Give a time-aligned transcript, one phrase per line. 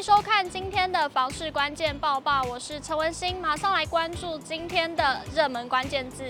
[0.00, 6.24] 迎收看今天的房市关键报报，我是陈文心，马上来关注今天的热门关键字。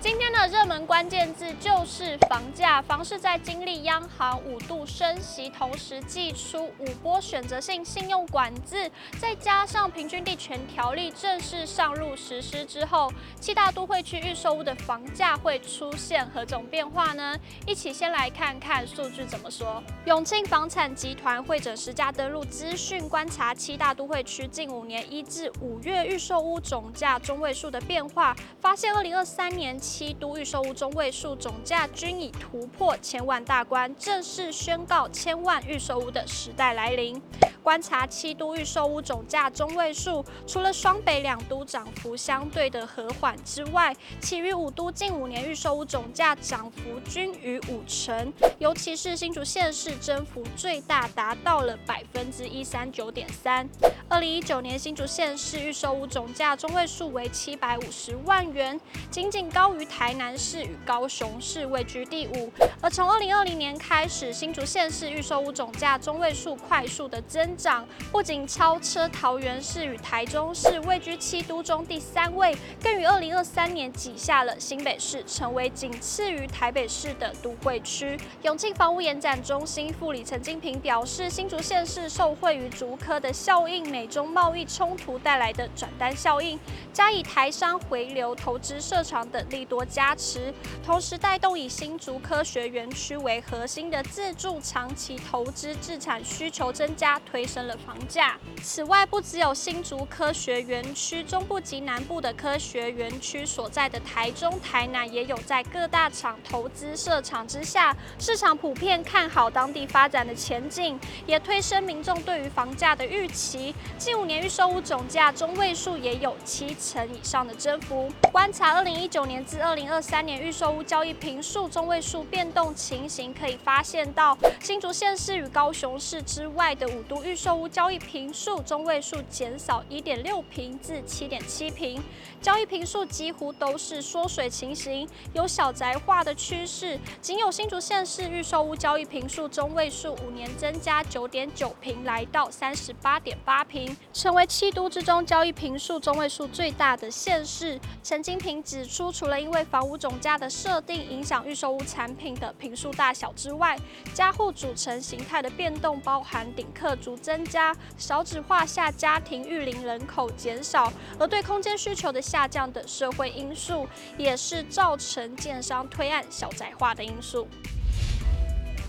[0.00, 2.80] 今天的热门关键字就是房价。
[2.80, 17.36] 房市在经历央行五度升息，同时祭出五波选择性信用管制，再加上平均地权条例正式上路实施之后，七大都会区预售屋的房价会出现何种变化呢？
[17.66, 19.82] 一起先来看看数据怎么说。
[20.04, 29.76] 永庆房产集团会诊实价登录资讯，观察七大都会区近五年一至五月预售屋总价中位数的变化，发现二零二三年。
[29.88, 37.20] 七都预售屋中位数总价均已突破千万大关，正式宣告千万预售屋的时代来临。
[37.62, 53.68] 观察七都预售屋总价中位数，除了双北两都涨幅相对的和缓之外，其余五都近五年预售屋总价涨幅均逾五成，尤其是新竹县市增幅最大，达到了百分之一三九点三。
[54.08, 59.88] 二零一九年新竹县市预售屋总价中位数为七百五十万元，仅仅高于。
[59.88, 78.18] 台南市与高雄市位居第五，而从二零二零年开始，新竹县市预售屋总价中位数快速的增增长，不仅超车桃园市与台中市位居七都中第三位，更于二零二三年挤下了新北市，成为仅次于台北市的都会区。
[78.42, 86.60] 永庆房屋延展中心副理陈金平表示，新竹县市受惠于竹科的效应，美中贸易冲突带来的转单效应，
[86.92, 90.52] 加以台商回流、投资设厂等利多加持，
[90.84, 98.36] 同时带动以新竹科学园区为核心的自住长期投资置产需求增加，推推升了房价。
[98.64, 113.72] 此外，不只有新竹科学园区，中部及南部的科学园区所在的台中、台南也有在各大厂投资设厂之下，市场普遍看好当地发展的前景，也推升民众对于房价的预期。
[113.96, 118.10] 近五年预售屋总价中位数也有七成以上的增幅。
[118.32, 132.02] 观察二零一九年至二零二三年预售屋交易平数中位数变动情形，可以发现到新竹县市与高雄市之外的五都预售屋交易坪数中位数减少一点六坪至七点七坪，
[132.40, 136.98] 交易坪数几乎都是缩水情形，有小宅化的趋势。
[137.20, 147.78] 仅有新竹县市预售屋交易坪数中位数五年增加九点九坪，来到三十八点八坪，成为七都之中交易坪数中位数最大的县市。
[148.02, 153.78] 陈金平指出，除了因为房屋总价的设定影响预售屋产品的坪数大小之外，
[154.14, 163.86] 家户组成形态的变动，包含顶客族增加、少子化下家庭育龄人口减少，而对空间需求的下降等社会因素，
[164.16, 167.48] 也是造成建商推案小宅化的因素。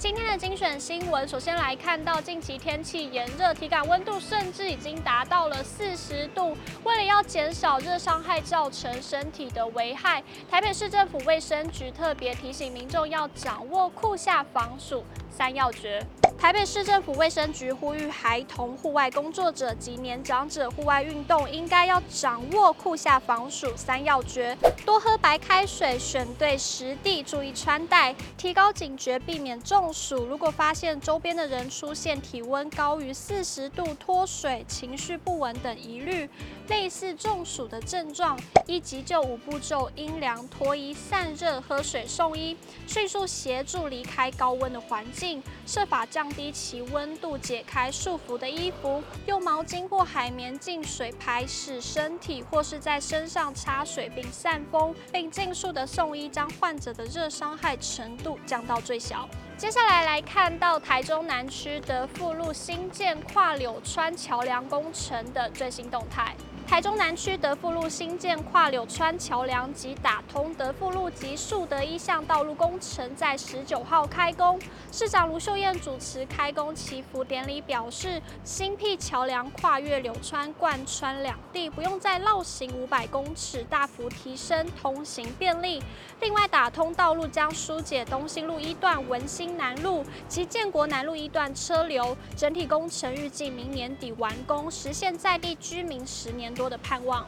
[0.00, 6.56] 今天的精选新闻，首先来看到近期天气炎热，体感温度甚至已经达到了四十度。
[6.84, 15.02] 为了要减少热伤害造成身体的危害，台北市政府卫生局特别提醒民众要掌握酷夏防暑
[15.32, 16.00] 三要诀。
[16.40, 24.56] 台北市政府卫生局呼吁孩童、户外工作者及年长者户外运动应该要掌握酷夏防暑三要诀：
[24.86, 30.24] 多喝白开水，选对实地，注意穿戴，提高警觉，避免中暑。
[30.26, 36.30] 如果发现周边的人出现体温高于四十度、脱水、情绪不稳等疑虑，
[36.68, 42.56] 类似中暑的症状，一急救五步骤：阴凉、脱衣、散热、喝水、送医，
[42.86, 46.27] 迅速协助离开高温的环境，设法降。
[46.28, 59.26] 降低其温度，解开束缚的衣服，用毛巾或海绵进水排湿身体，或是在身上擦水并散风，并尽速的送医，将患者的热伤害程度降到最小。
[59.58, 66.32] 接下来来看到台中南区德富路新建跨柳川桥梁工程的最新动态。
[66.64, 74.60] 台中南区德富路新建跨柳川桥梁及打通德富路及树德一巷道路工程在十九号开工。
[74.92, 85.82] 市长卢秀燕主持开工祈福典礼，表示新辟桥梁跨越柳川，贯穿两地，不用再绕行五百公尺，大幅提升通行便利。
[86.20, 92.16] 另外，打通道路将疏解东兴路一段、文心南路及建国南路一段车流。
[92.36, 97.26] 整体工程预计明年底完工，实现在地居民十年多的盼望。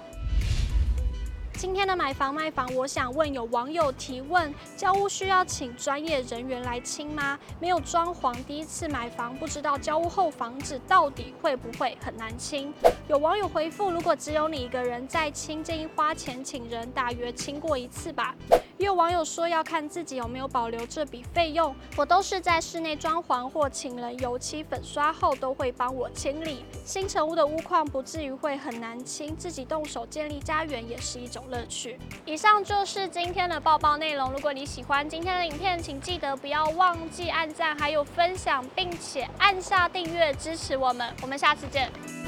[1.55, 7.39] 今天的买房卖房，我想问有网友提问：交屋需要请专业人员来清吗？
[7.61, 12.73] 没有装潢，第一次买房，不知道交屋后房子到底会不会很难清？
[13.09, 18.35] 有网友回复：如果只有你一个人在清，建议花钱请人，大约清过一次吧。
[18.81, 21.77] 也有网友说要看自己有没有保留这笔费用。
[21.97, 26.65] 我都是在室内装潢或请人油漆粉刷后，都会帮我清理。
[26.83, 31.99] 新成屋的屋况不至于会很难清，自己动手建立家园也是一种乐趣。
[32.25, 34.33] 以上就是今天的报报内容。
[34.33, 41.15] 如果你喜欢今天的影片，请记得不要忘记按赞，还有分享，并且按下订阅支持我们。
[41.21, 42.20] 我们下次见。